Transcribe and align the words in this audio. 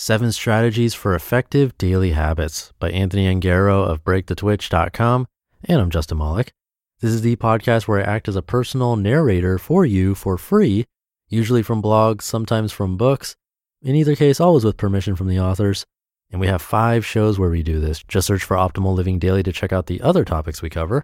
Seven 0.00 0.30
Strategies 0.30 0.94
for 0.94 1.16
Effective 1.16 1.76
Daily 1.76 2.12
Habits 2.12 2.72
by 2.78 2.88
Anthony 2.92 3.26
Ongaro 3.26 3.84
of 3.84 4.04
BreakTheTwitch.com. 4.04 5.26
And 5.64 5.80
I'm 5.80 5.90
Justin 5.90 6.18
Malik. 6.18 6.52
This 7.00 7.10
is 7.10 7.22
the 7.22 7.34
podcast 7.34 7.88
where 7.88 7.98
I 7.98 8.04
act 8.04 8.28
as 8.28 8.36
a 8.36 8.40
personal 8.40 8.94
narrator 8.94 9.58
for 9.58 9.84
you 9.84 10.14
for 10.14 10.38
free, 10.38 10.86
usually 11.28 11.64
from 11.64 11.82
blogs, 11.82 12.22
sometimes 12.22 12.70
from 12.70 12.96
books. 12.96 13.34
In 13.82 13.96
either 13.96 14.14
case, 14.14 14.38
always 14.38 14.64
with 14.64 14.76
permission 14.76 15.16
from 15.16 15.26
the 15.26 15.40
authors. 15.40 15.84
And 16.30 16.40
we 16.40 16.46
have 16.46 16.62
five 16.62 17.04
shows 17.04 17.36
where 17.36 17.50
we 17.50 17.64
do 17.64 17.80
this. 17.80 18.04
Just 18.04 18.28
search 18.28 18.44
for 18.44 18.56
Optimal 18.56 18.94
Living 18.94 19.18
Daily 19.18 19.42
to 19.42 19.52
check 19.52 19.72
out 19.72 19.86
the 19.86 20.00
other 20.00 20.24
topics 20.24 20.62
we 20.62 20.70
cover. 20.70 21.02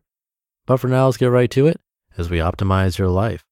But 0.67 0.77
for 0.77 0.87
now, 0.87 1.07
let's 1.07 1.17
get 1.17 1.27
right 1.27 1.51
to 1.51 1.67
it 1.67 1.81
as 2.17 2.31
we 2.31 2.39
optimize 2.39 2.97
your 2.97 3.09
life. 3.09 3.43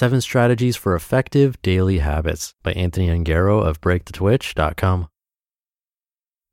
Seven 0.00 0.22
Strategies 0.22 0.76
for 0.76 0.94
Effective 0.94 1.60
Daily 1.60 1.98
Habits 1.98 2.54
by 2.62 2.72
Anthony 2.72 3.08
Ongaro 3.08 3.62
of 3.62 3.82
BreakTheTwitch.com. 3.82 5.08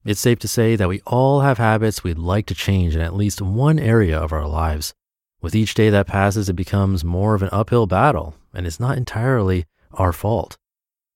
It's 0.04 0.20
safe 0.20 0.40
to 0.40 0.50
say 0.50 0.76
that 0.76 0.90
we 0.90 1.00
all 1.08 1.40
have 1.40 1.58
habits 1.58 2.04
we'd 2.04 2.18
like 2.18 2.46
to 2.48 2.54
change 2.54 2.94
in 2.94 3.02
at 3.02 3.16
least 3.16 3.42
one 3.42 3.80
area 3.80 4.20
of 4.20 4.34
our 4.34 4.46
lives. 4.46 4.94
With 5.40 5.56
each 5.56 5.76
day 5.76 5.90
that 5.90 6.08
passes, 6.08 6.50
it 6.50 6.58
becomes 6.58 7.06
more 7.06 7.36
of 7.36 7.42
an 7.42 7.48
uphill 7.54 7.88
battle, 7.88 8.36
and 8.54 8.68
it's 8.68 8.82
not 8.82 8.98
entirely 8.98 9.64
our 9.94 10.12
fault. 10.12 10.58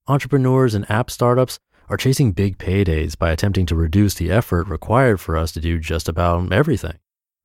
Entrepreneurs 0.07 0.73
and 0.73 0.89
app 0.89 1.11
startups 1.11 1.59
are 1.89 1.97
chasing 1.97 2.31
big 2.31 2.57
paydays 2.57 3.17
by 3.17 3.31
attempting 3.31 3.65
to 3.65 3.75
reduce 3.75 4.13
the 4.13 4.31
effort 4.31 4.69
required 4.69 5.19
for 5.19 5.35
us 5.35 5.51
to 5.51 5.59
do 5.59 5.79
just 5.79 6.07
about 6.07 6.53
everything. 6.53 6.97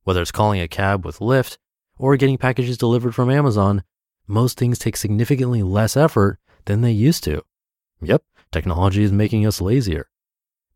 Whether 0.05 0.23
it's 0.23 0.31
calling 0.31 0.61
a 0.61 0.69
cab 0.69 1.05
with 1.05 1.19
Lyft 1.19 1.57
or 1.98 2.17
getting 2.17 2.39
packages 2.39 2.79
delivered 2.79 3.17
from 3.17 3.31
Amazon, 3.31 3.83
most 4.27 4.58
things 4.58 4.78
take 4.78 4.96
significantly 4.96 5.62
less 5.62 5.96
effort 5.96 6.38
than 6.64 6.80
they 6.80 6.92
used 6.92 7.24
to. 7.24 7.42
Yep, 8.00 8.22
technology 8.52 9.02
is 9.02 9.12
making 9.12 9.46
us 9.46 9.60
lazier. 9.60 10.08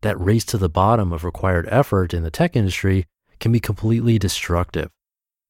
That 0.01 0.19
race 0.19 0.45
to 0.45 0.57
the 0.57 0.69
bottom 0.69 1.13
of 1.13 1.23
required 1.23 1.67
effort 1.69 2.13
in 2.13 2.23
the 2.23 2.31
tech 2.31 2.55
industry 2.55 3.07
can 3.39 3.51
be 3.51 3.59
completely 3.59 4.17
destructive. 4.17 4.89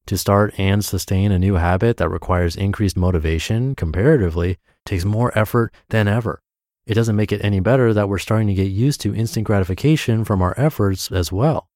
To 0.08 0.18
start 0.18 0.54
and 0.58 0.84
sustain 0.84 1.32
a 1.32 1.40
new 1.40 1.56
habit 1.56 1.98
that 1.98 2.10
requires 2.10 2.56
increased 2.56 2.98
motivation 2.98 3.76
comparatively 3.76 4.58
takes 4.86 5.06
more 5.06 5.38
effort 5.38 5.74
than 5.90 6.08
ever. 6.08 6.42
It 6.86 6.96
doesn't 6.96 7.16
make 7.16 7.32
it 7.32 7.44
any 7.44 7.60
better 7.60 7.94
that 7.94 8.10
we're 8.10 8.18
starting 8.18 8.48
to 8.48 8.54
get 8.54 8.72
used 8.72 9.00
to 9.02 9.16
instant 9.16 9.46
gratification 9.46 10.26
from 10.26 10.42
our 10.42 10.56
efforts 10.58 11.12
as 11.12 11.32
well. 11.32 11.70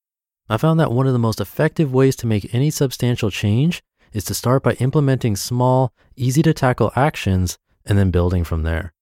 I 0.49 0.57
found 0.57 0.79
that 0.79 0.91
one 0.91 1.07
of 1.07 1.13
the 1.13 1.19
most 1.19 1.39
effective 1.39 1.93
ways 1.93 2.15
to 2.17 2.27
make 2.27 2.53
any 2.53 2.69
substantial 2.69 3.31
change 3.31 3.83
is 4.15 4.23
to 4.23 4.33
start 4.33 4.63
by 4.63 4.71
implementing 4.75 5.35
small, 5.35 5.93
easy 6.15 6.41
to 6.41 6.53
tackle 6.53 6.91
actions 6.95 7.57
and 7.85 7.97
then 7.97 8.11
building 8.11 8.45
from 8.45 8.63
there. 8.63 8.93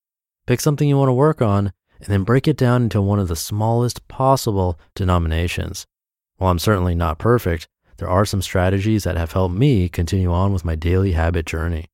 Pick 0.48 0.60
something 0.60 0.90
you 0.90 0.98
want 0.98 1.10
to 1.10 1.14
work 1.14 1.40
on 1.40 1.72
and 2.00 2.08
then 2.08 2.24
break 2.24 2.48
it 2.48 2.58
down 2.58 2.82
into 2.84 3.00
one 3.00 3.20
of 3.20 3.28
the 3.28 3.36
smallest 3.36 4.08
possible 4.08 4.80
denominations. 4.96 5.86
While 6.38 6.50
I'm 6.50 6.58
certainly 6.58 6.96
not 6.96 7.20
perfect, 7.20 7.68
there 7.98 8.10
are 8.10 8.26
some 8.26 8.42
strategies 8.42 9.04
that 9.04 9.16
have 9.16 9.34
helped 9.34 9.54
me 9.54 9.88
continue 9.88 10.32
on 10.32 10.52
with 10.52 10.66
my 10.66 10.74
daily 10.74 11.12
habit 11.12 11.46
journey. 11.46 11.86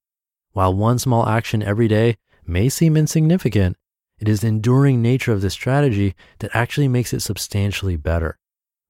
While 0.53 0.73
one 0.73 0.97
small 0.97 1.27
action 1.27 1.61
every 1.61 1.89
day 1.89 2.15
may 2.47 2.69
seem 2.69 2.95
insignificant, 2.95 3.75
it 4.17 4.29
is 4.29 4.39
the 4.39 4.47
enduring 4.47 5.01
nature 5.01 5.33
of 5.33 5.41
this 5.41 5.53
strategy 5.53 6.15
that 6.39 6.55
actually 6.55 6.87
makes 6.87 7.13
it 7.13 7.19
substantially 7.19 7.97
better. 7.97 8.37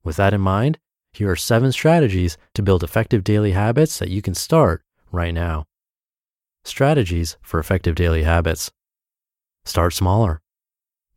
With 0.03 0.17
that 0.17 0.35
in 0.35 0.41
mind, 0.41 0.77
here 1.19 1.29
are 1.29 1.35
seven 1.35 1.69
strategies 1.73 2.37
to 2.53 2.61
build 2.61 2.81
effective 2.81 3.25
daily 3.25 3.51
habits 3.51 3.99
that 3.99 4.07
you 4.07 4.21
can 4.21 4.33
start 4.33 4.81
right 5.11 5.33
now. 5.33 5.65
Strategies 6.63 7.35
for 7.41 7.59
effective 7.59 7.93
daily 7.93 8.23
habits. 8.23 8.71
Start 9.65 9.93
smaller. 9.93 10.39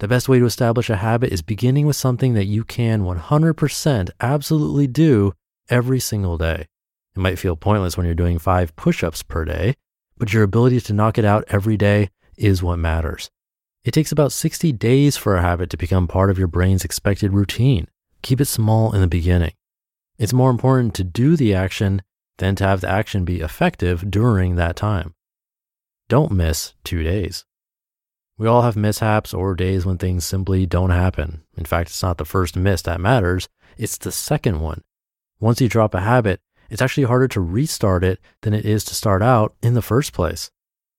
The 0.01 0.09
best 0.09 0.29
way 0.29 0.41
to 0.41 0.45
establish 0.45 0.91
a 0.91 0.97
habit 0.97 1.33
is 1.33 1.41
beginning 1.41 1.87
with 1.87 1.95
something 1.95 2.35
that 2.35 2.47
you 2.47 2.65
can 2.65 3.05
100% 3.05 4.11
absolutely 4.21 4.89
do 4.89 5.35
every 5.71 6.01
single 6.01 6.37
day. 6.37 6.67
It 7.15 7.21
might 7.21 7.39
feel 7.39 7.55
pointless 7.55 7.97
when 7.97 8.05
you're 8.05 8.17
doing 8.17 8.41
five 8.41 8.75
push 8.75 9.05
ups 9.05 9.23
per 9.23 9.45
day, 9.45 9.77
but 10.19 10.33
your 10.33 10.43
ability 10.43 10.81
to 10.81 10.93
knock 10.93 11.17
it 11.17 11.25
out 11.25 11.45
every 11.47 11.77
day 11.77 12.11
is 12.37 12.61
what 12.61 12.81
matters. 12.81 13.31
It 13.85 13.93
takes 13.93 14.11
about 14.11 14.33
60 14.33 14.73
days 14.73 15.17
for 15.17 15.37
a 15.37 15.43
habit 15.43 15.71
to 15.71 15.77
become 15.77 16.09
part 16.09 16.29
of 16.29 16.39
your 16.41 16.49
brain's 16.49 16.85
expected 16.85 17.33
routine. 17.33 17.87
Keep 18.23 18.41
it 18.41 18.47
small 18.47 18.93
in 18.93 19.01
the 19.01 19.07
beginning. 19.07 19.53
It's 20.23 20.33
more 20.33 20.51
important 20.51 20.95
to 20.95 21.03
do 21.03 21.35
the 21.35 21.53
action 21.53 22.01
than 22.39 22.55
to 22.55 22.65
have 22.65 22.81
the 22.81 22.89
action 22.89 23.25
be 23.25 23.41
effective 23.41 24.09
during 24.09 24.55
that 24.55 24.77
time. 24.77 25.17
Don't 26.09 26.31
miss 26.31 26.75
two 26.85 27.03
days. 27.03 27.45
We 28.39 28.47
all 28.47 28.63
have 28.63 28.77
mishaps 28.77 29.35
or 29.35 29.57
days 29.57 29.85
when 29.85 29.99
things 29.99 30.25
simply 30.25 30.65
don't 30.65 30.91
happen. 30.91 31.43
In 31.57 31.65
fact, 31.65 31.91
it's 31.91 32.05
not 32.05 32.19
the 32.19 32.25
first 32.25 32.55
miss 32.55 32.83
that 32.83 33.01
matters, 33.01 33.49
it's 33.77 33.99
the 33.99 34.13
second 34.13 34.61
one. 34.61 34.85
Once 35.41 35.61
you 35.61 35.69
drop 35.69 35.93
a 35.93 36.03
habit, 36.03 36.41
it's 36.71 36.81
actually 36.83 37.09
harder 37.09 37.27
to 37.27 37.41
restart 37.41 38.05
it 38.05 38.21
than 38.43 38.55
it 38.55 38.65
is 38.65 38.85
to 38.85 38.95
start 38.95 39.23
out 39.23 39.57
in 39.61 39.75
the 39.75 39.83
first 39.83 40.13
place. 40.13 40.53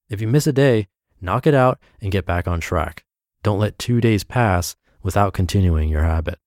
If 0.10 0.20
you 0.20 0.28
miss 0.28 0.48
a 0.48 0.52
day, 0.52 0.90
knock 1.22 1.48
it 1.48 1.54
out 1.54 1.80
and 2.02 2.12
get 2.12 2.26
back 2.26 2.46
on 2.46 2.60
track. 2.60 3.06
Don't 3.42 3.60
let 3.60 3.80
two 3.80 4.02
days 4.02 4.26
pass 4.26 4.76
without 5.02 5.34
continuing 5.34 5.88
your 5.88 6.04
habit. 6.04 6.40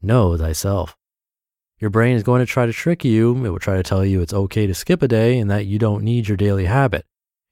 Know 0.00 0.38
thyself. 0.38 0.96
Your 1.82 1.90
brain 1.90 2.14
is 2.14 2.22
going 2.22 2.38
to 2.38 2.46
try 2.46 2.64
to 2.64 2.72
trick 2.72 3.04
you. 3.04 3.44
It 3.44 3.50
will 3.50 3.58
try 3.58 3.74
to 3.74 3.82
tell 3.82 4.04
you 4.04 4.20
it's 4.20 4.32
okay 4.32 4.68
to 4.68 4.72
skip 4.72 5.02
a 5.02 5.08
day 5.08 5.36
and 5.40 5.50
that 5.50 5.66
you 5.66 5.80
don't 5.80 6.04
need 6.04 6.28
your 6.28 6.36
daily 6.36 6.66
habit. 6.66 7.04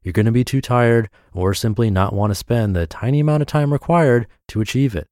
You're 0.04 0.12
going 0.12 0.26
to 0.26 0.30
be 0.30 0.44
too 0.44 0.60
tired 0.60 1.10
or 1.34 1.52
simply 1.52 1.90
not 1.90 2.12
want 2.12 2.30
to 2.30 2.36
spend 2.36 2.76
the 2.76 2.86
tiny 2.86 3.18
amount 3.18 3.42
of 3.42 3.48
time 3.48 3.72
required 3.72 4.28
to 4.46 4.60
achieve 4.60 4.94
it. 4.94 5.08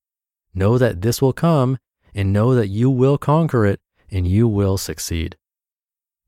Know 0.54 0.78
that 0.78 1.00
this 1.00 1.20
will 1.20 1.32
come 1.32 1.78
and 2.14 2.32
know 2.32 2.54
that 2.54 2.68
you 2.68 2.90
will 2.90 3.18
conquer 3.18 3.66
it 3.66 3.80
and 4.08 4.24
you 4.24 4.46
will 4.46 4.78
succeed. 4.78 5.36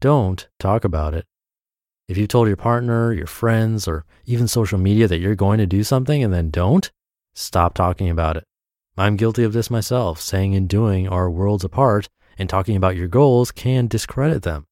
Don't 0.01 0.49
talk 0.59 0.85
about 0.85 1.15
it. 1.15 1.27
If 2.09 2.19
you've 2.19 2.27
told 2.27 2.49
your 2.49 2.57
partner, 2.57 3.13
your 3.13 3.29
friends, 3.29 3.87
or 3.87 4.05
even 4.27 4.49
social 4.49 4.81
media 4.81 5.07
that 5.07 5.21
you're 5.21 5.37
going 5.37 5.59
to 5.59 5.67
do 5.67 5.85
something 5.85 6.25
and 6.25 6.33
then 6.33 6.51
don't, 6.51 6.91
stop 7.35 7.75
talking 7.75 8.11
about 8.11 8.37
it. 8.37 8.43
I'm 8.99 9.15
guilty 9.17 9.45
of 9.45 9.53
this 9.53 9.71
myself. 9.71 10.21
Saying 10.21 10.57
and 10.57 10.69
doing 10.69 11.07
are 11.07 11.31
worlds 11.31 11.63
apart, 11.63 12.09
and 12.39 12.49
talking 12.49 12.77
about 12.77 12.97
your 12.97 13.09
goals 13.09 13.51
can 13.51 13.87
discredit 13.87 14.43
them. 14.43 14.67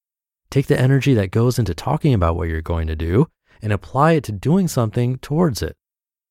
Take 0.51 0.67
the 0.67 0.81
energy 0.81 1.15
that 1.15 1.31
goes 1.31 1.59
into 1.59 1.75
talking 1.75 2.15
about 2.15 2.37
what 2.37 2.49
you're 2.49 2.63
going 2.63 2.87
to 2.87 2.97
do 2.97 3.29
and 3.61 3.73
apply 3.73 4.13
it 4.13 4.25
to 4.25 4.33
doing 4.33 4.69
something 4.69 5.19
towards 5.19 5.63
it. 5.63 5.77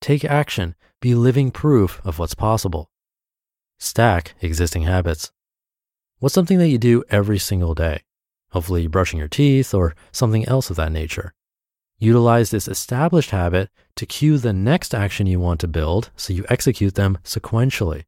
Take 0.01 0.25
action, 0.25 0.75
be 1.01 1.13
living 1.13 1.51
proof 1.51 2.01
of 2.03 2.19
what's 2.19 2.35
possible. 2.35 2.89
Stack 3.79 4.35
existing 4.41 4.83
habits. 4.83 5.31
What's 6.19 6.33
something 6.33 6.57
that 6.57 6.69
you 6.69 6.79
do 6.79 7.03
every 7.09 7.37
single 7.37 7.75
day? 7.75 8.01
Hopefully, 8.51 8.87
brushing 8.87 9.19
your 9.19 9.27
teeth 9.27 9.73
or 9.73 9.95
something 10.11 10.47
else 10.47 10.69
of 10.69 10.77
that 10.77 10.91
nature. 10.91 11.33
Utilize 11.99 12.49
this 12.49 12.67
established 12.67 13.31
habit 13.31 13.69
to 13.95 14.05
cue 14.05 14.37
the 14.37 14.53
next 14.53 14.95
action 14.95 15.27
you 15.27 15.39
want 15.39 15.59
to 15.59 15.67
build 15.67 16.11
so 16.15 16.33
you 16.33 16.45
execute 16.49 16.95
them 16.95 17.17
sequentially. 17.23 18.03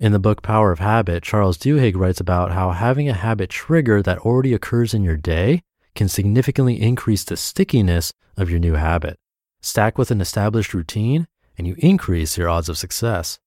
In 0.00 0.12
the 0.12 0.18
book 0.18 0.40
Power 0.40 0.72
of 0.72 0.78
Habit, 0.78 1.22
Charles 1.22 1.58
Duhigg 1.58 1.94
writes 1.94 2.20
about 2.20 2.52
how 2.52 2.70
having 2.70 3.10
a 3.10 3.12
habit 3.12 3.50
trigger 3.50 4.00
that 4.00 4.20
already 4.20 4.54
occurs 4.54 4.94
in 4.94 5.04
your 5.04 5.18
day 5.18 5.60
can 5.94 6.08
significantly 6.08 6.80
increase 6.80 7.22
the 7.22 7.36
stickiness 7.36 8.10
of 8.34 8.48
your 8.48 8.60
new 8.60 8.76
habit. 8.76 9.18
Stack 9.60 9.98
with 9.98 10.10
an 10.10 10.22
established 10.22 10.72
routine, 10.72 11.28
and 11.58 11.66
you 11.66 11.76
increase 11.76 12.38
your 12.38 12.48
odds 12.48 12.70
of 12.70 12.78
success. 12.78 13.40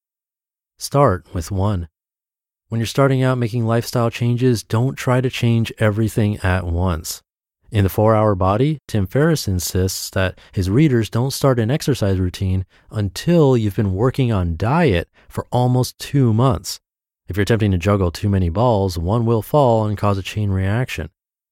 Start 0.77 1.25
with 1.33 1.50
one. 1.50 1.88
When 2.69 2.77
you're 2.77 2.85
starting 2.85 3.23
out 3.23 3.39
making 3.39 3.65
lifestyle 3.65 4.11
changes, 4.11 4.61
don't 4.61 4.94
try 4.94 5.21
to 5.21 5.31
change 5.31 5.73
everything 5.79 6.38
at 6.44 6.67
once. 6.67 7.23
In 7.73 7.83
The 7.83 7.89
4 7.89 8.13
Hour 8.13 8.35
Body, 8.35 8.77
Tim 8.87 9.07
Ferriss 9.07 9.47
insists 9.47 10.11
that 10.11 10.37
his 10.51 10.69
readers 10.69 11.09
don't 11.09 11.33
start 11.33 11.57
an 11.57 11.71
exercise 11.71 12.19
routine 12.19 12.67
until 12.91 13.57
you've 13.57 13.75
been 13.75 13.95
working 13.95 14.31
on 14.31 14.57
diet 14.57 15.09
for 15.27 15.47
almost 15.51 15.97
two 15.97 16.35
months. 16.35 16.79
If 17.27 17.35
you're 17.35 17.41
attempting 17.41 17.71
to 17.71 17.79
juggle 17.79 18.11
too 18.11 18.29
many 18.29 18.49
balls, 18.49 18.99
one 18.99 19.25
will 19.25 19.41
fall 19.41 19.87
and 19.87 19.97
cause 19.97 20.19
a 20.19 20.21
chain 20.21 20.51
reaction. 20.51 21.09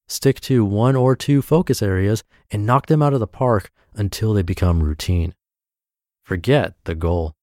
Stick 0.08 0.40
to 0.42 0.64
one 0.64 0.96
or 0.96 1.16
two 1.16 1.42
focus 1.42 1.82
areas 1.82 2.24
and 2.52 2.68
knock 2.68 2.86
them 2.86 3.02
out 3.02 3.16
of 3.16 3.20
the 3.20 3.26
park 3.26 3.72
until 3.96 4.36
they 4.36 4.44
become 4.44 4.84
routine. 4.84 5.34
Forget 6.24 6.76
the 6.84 6.94
goal. 6.94 7.34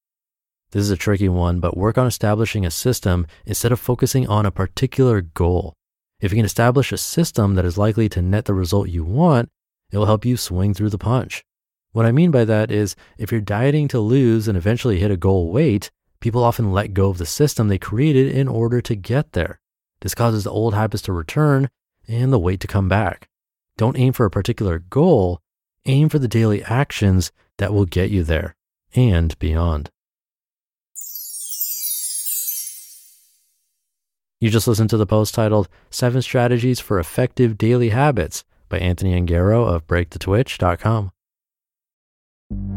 This 0.71 0.83
is 0.83 0.93
a 0.93 0.97
tricky 0.97 1.29
one, 1.29 1.59
but 1.59 1.77
work 1.77 1.99
on 1.99 2.07
establishing 2.07 2.65
a 2.65 2.71
system 2.71 3.27
instead 3.45 3.73
of 3.73 3.81
focusing 3.81 4.29
on 4.29 4.47
a 4.47 4.53
particular 4.53 5.21
goal. 5.21 5.75
If 6.21 6.33
you 6.33 6.37
can 6.37 6.45
establish 6.45 6.91
a 6.91 6.99
system 6.99 7.55
that 7.55 7.65
is 7.65 7.79
likely 7.79 8.09
to 8.09 8.23
net 8.23 8.47
the 8.47 8.55
result 8.55 8.89
you 8.89 9.05
want, 9.05 9.51
it 9.93 9.99
will 9.99 10.07
help 10.07 10.25
you 10.25 10.37
swing 10.37 10.75
through 10.75 10.91
the 10.91 10.99
punch. 10.99 11.45
What 11.93 12.07
I 12.07 12.13
mean 12.13 12.33
by 12.33 12.45
that 12.45 12.71
is 12.71 12.97
if 13.19 13.31
you're 13.31 13.41
dieting 13.41 13.87
to 13.89 14.01
lose 14.01 14.49
and 14.49 14.59
eventually 14.59 14.99
hit 14.99 15.13
a 15.13 15.17
goal 15.17 15.53
weight, 15.53 15.91
people 16.21 16.43
often 16.43 16.73
let 16.73 16.93
go 16.93 17.09
of 17.09 17.19
the 17.19 17.27
system 17.27 17.69
they 17.69 17.79
created 17.79 18.35
in 18.35 18.49
order 18.49 18.81
to 18.81 18.97
get 18.97 19.33
there. 19.33 19.61
This 20.01 20.15
causes 20.15 20.45
the 20.45 20.51
old 20.51 20.75
habits 20.75 21.03
to 21.03 21.13
return 21.13 21.69
and 22.09 22.33
the 22.33 22.39
weight 22.39 22.61
to 22.61 22.67
come 22.67 22.89
back. 22.89 23.29
Don't 23.77 23.99
aim 23.99 24.13
for 24.13 24.27
a 24.27 24.31
particular 24.31 24.81
goal, 24.81 25.41
aim 25.87 26.09
for 26.09 26.19
the 26.19 26.29
daily 26.29 26.65
actions 26.65 27.31
that 27.59 27.73
will 27.73 27.85
get 27.85 28.11
you 28.11 28.25
there 28.25 28.57
and 28.95 29.39
beyond. 29.39 29.91
You 34.41 34.51
just 34.51 34.69
listened 34.69 34.91
to 34.91 34.97
the 34.97 35.07
post 35.07 35.35
titled 35.35 35.69
Seven 35.91 36.23
Strategies 36.23 36.79
for 36.79 37.01
Effective 37.01 37.59
Daily 37.59 37.89
Habits 37.89 38.45
by 38.69 38.79
Anthony 38.79 39.21
Ongaro 39.21 39.67
of 39.67 39.85
BreakTheTwitch.com. 39.89 41.11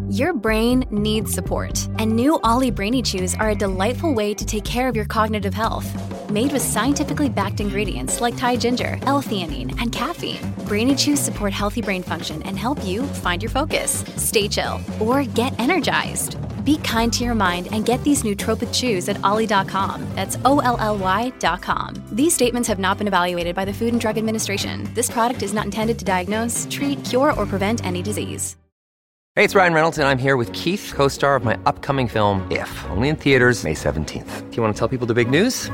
Your 0.09 0.33
brain 0.33 0.83
needs 0.89 1.31
support, 1.31 1.87
and 1.99 2.11
new 2.11 2.39
Olly 2.43 2.71
Brainy 2.71 3.01
Chews 3.01 3.35
are 3.35 3.51
a 3.51 3.55
delightful 3.55 4.13
way 4.13 4.33
to 4.33 4.43
take 4.43 4.65
care 4.65 4.89
of 4.89 4.95
your 4.95 5.05
cognitive 5.05 5.53
health. 5.53 5.87
Made 6.31 6.51
with 6.51 6.63
scientifically 6.63 7.29
backed 7.29 7.61
ingredients 7.61 8.19
like 8.19 8.35
Thai 8.35 8.57
ginger, 8.57 8.97
L-theanine, 9.03 9.79
and 9.79 9.91
caffeine, 9.91 10.41
Brainy 10.67 10.95
Chews 10.95 11.19
support 11.19 11.53
healthy 11.53 11.81
brain 11.81 12.01
function 12.03 12.41
and 12.43 12.57
help 12.57 12.83
you 12.83 13.03
find 13.03 13.41
your 13.41 13.51
focus, 13.51 14.03
stay 14.17 14.47
chill, 14.49 14.81
or 14.99 15.23
get 15.23 15.57
energized. 15.59 16.35
Be 16.63 16.77
kind 16.77 17.11
to 17.13 17.23
your 17.23 17.35
mind 17.35 17.67
and 17.71 17.85
get 17.85 18.03
these 18.03 18.23
nootropic 18.23 18.73
chews 18.73 19.07
at 19.09 19.23
olly.com. 19.23 20.05
That's 20.15 20.37
O 20.45 20.59
L 20.59 20.77
L 20.79 20.97
Y.com. 20.97 22.03
These 22.11 22.33
statements 22.33 22.67
have 22.67 22.79
not 22.79 22.97
been 22.97 23.07
evaluated 23.07 23.55
by 23.55 23.65
the 23.65 23.73
Food 23.73 23.93
and 23.93 24.01
Drug 24.01 24.17
Administration. 24.17 24.89
This 24.93 25.09
product 25.09 25.43
is 25.43 25.53
not 25.53 25.65
intended 25.65 25.99
to 25.99 26.05
diagnose, 26.05 26.67
treat, 26.69 27.03
cure, 27.05 27.33
or 27.33 27.45
prevent 27.45 27.85
any 27.85 28.01
disease. 28.01 28.57
Hey, 29.35 29.45
it's 29.45 29.55
Ryan 29.55 29.73
Reynolds, 29.73 29.97
and 29.97 30.07
I'm 30.07 30.17
here 30.17 30.35
with 30.35 30.51
Keith, 30.51 30.91
co 30.93 31.07
star 31.07 31.37
of 31.37 31.45
my 31.45 31.57
upcoming 31.65 32.07
film, 32.07 32.45
If, 32.51 32.69
only 32.89 33.07
in 33.09 33.15
theaters, 33.15 33.63
May 33.63 33.73
17th. 33.73 34.49
Do 34.49 34.57
you 34.57 34.61
want 34.61 34.75
to 34.75 34.79
tell 34.79 34.89
people 34.89 35.07
the 35.07 35.13
big 35.13 35.29
news? 35.29 35.69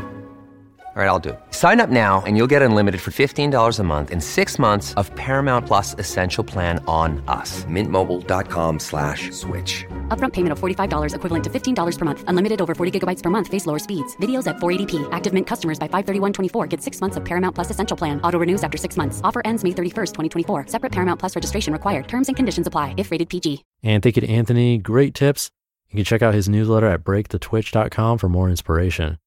All 0.97 1.03
right, 1.03 1.09
I'll 1.09 1.19
do 1.19 1.29
it. 1.29 1.39
Sign 1.51 1.79
up 1.79 1.91
now 1.91 2.23
and 2.25 2.35
you'll 2.35 2.49
get 2.49 2.63
unlimited 2.63 3.01
for 3.01 3.11
$15 3.11 3.77
a 3.77 3.83
month 3.83 4.09
in 4.09 4.19
six 4.19 4.57
months 4.57 4.95
of 4.95 5.13
Paramount 5.13 5.67
Plus 5.67 5.93
Essential 5.99 6.43
Plan 6.43 6.83
on 6.87 7.23
us. 7.27 7.65
Mintmobile.com 7.65 8.79
slash 8.79 9.29
switch. 9.29 9.85
Upfront 10.09 10.33
payment 10.33 10.53
of 10.53 10.59
$45 10.59 11.13
equivalent 11.13 11.43
to 11.43 11.51
$15 11.51 11.97
per 11.99 12.05
month. 12.05 12.23
Unlimited 12.27 12.63
over 12.63 12.73
40 12.73 12.99
gigabytes 12.99 13.21
per 13.21 13.29
month. 13.29 13.47
Face 13.47 13.67
lower 13.67 13.77
speeds. 13.77 14.15
Videos 14.15 14.47
at 14.47 14.55
480p. 14.55 15.07
Active 15.11 15.33
Mint 15.35 15.45
customers 15.45 15.77
by 15.77 15.87
531.24 15.87 16.67
get 16.67 16.81
six 16.81 16.99
months 16.99 17.15
of 17.15 17.23
Paramount 17.23 17.53
Plus 17.53 17.69
Essential 17.69 17.95
Plan. 17.95 18.19
Auto 18.23 18.39
renews 18.39 18.63
after 18.63 18.75
six 18.75 18.97
months. 18.97 19.21
Offer 19.23 19.43
ends 19.45 19.63
May 19.63 19.73
31st, 19.73 20.13
2024. 20.45 20.65
Separate 20.65 20.91
Paramount 20.91 21.19
Plus 21.19 21.35
registration 21.35 21.73
required. 21.73 22.07
Terms 22.07 22.27
and 22.27 22.35
conditions 22.35 22.65
apply 22.65 22.95
if 22.97 23.11
rated 23.11 23.29
PG. 23.29 23.63
And 23.83 24.01
thank 24.01 24.15
you 24.15 24.21
to 24.21 24.29
Anthony. 24.29 24.79
Great 24.79 25.13
tips. 25.13 25.51
You 25.91 25.97
can 25.97 26.05
check 26.05 26.23
out 26.23 26.33
his 26.33 26.49
newsletter 26.49 26.87
at 26.87 27.03
breakthetwitch.com 27.03 28.17
for 28.17 28.29
more 28.29 28.49
inspiration. 28.49 29.19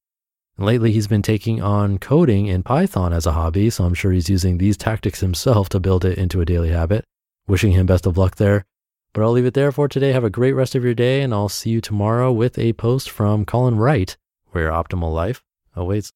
Lately, 0.61 0.91
he's 0.91 1.07
been 1.07 1.23
taking 1.23 1.59
on 1.59 1.97
coding 1.97 2.45
in 2.45 2.61
Python 2.61 3.13
as 3.13 3.25
a 3.25 3.31
hobby, 3.31 3.71
so 3.71 3.83
I'm 3.83 3.95
sure 3.95 4.11
he's 4.11 4.29
using 4.29 4.59
these 4.59 4.77
tactics 4.77 5.19
himself 5.19 5.69
to 5.69 5.79
build 5.79 6.05
it 6.05 6.19
into 6.19 6.39
a 6.39 6.45
daily 6.45 6.69
habit. 6.69 7.03
Wishing 7.47 7.71
him 7.71 7.87
best 7.87 8.05
of 8.05 8.15
luck 8.15 8.35
there. 8.35 8.65
But 9.11 9.23
I'll 9.23 9.31
leave 9.31 9.47
it 9.47 9.55
there 9.55 9.71
for 9.71 9.87
today. 9.87 10.11
Have 10.11 10.23
a 10.23 10.29
great 10.29 10.53
rest 10.53 10.75
of 10.75 10.83
your 10.83 10.93
day, 10.93 11.21
and 11.21 11.33
I'll 11.33 11.49
see 11.49 11.71
you 11.71 11.81
tomorrow 11.81 12.31
with 12.31 12.59
a 12.59 12.73
post 12.73 13.09
from 13.09 13.43
Colin 13.43 13.77
Wright, 13.77 14.15
where 14.51 14.69
optimal 14.69 15.11
life 15.11 15.43
awaits. 15.75 16.09